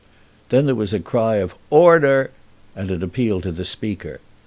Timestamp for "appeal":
3.03-3.39